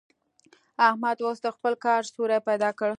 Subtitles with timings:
[0.87, 2.89] احمد اوس د خپل کار سوری پيدا کړ.